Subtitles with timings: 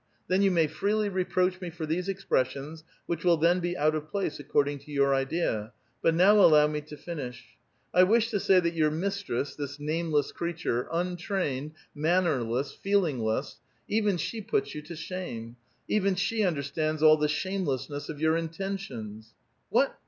[0.27, 3.93] Then you may fnely re proach me for these expressions, which will then be out
[3.93, 7.49] of place according to your idea; but now allow me to finish.
[7.93, 13.59] I wish to sa\' that j^our mistress, this nameless creature, un trained, mannerless, feelingless—
[13.99, 15.55] even she puts you to shame,
[15.87, 19.35] even she understands all the shamelessness of your intentions
[19.69, 19.99] —""What?